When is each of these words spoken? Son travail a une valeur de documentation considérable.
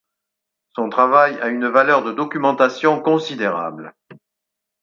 Son 0.71 0.89
travail 0.89 1.39
a 1.41 1.49
une 1.49 1.67
valeur 1.67 2.03
de 2.03 2.11
documentation 2.11 2.99
considérable. 3.03 3.93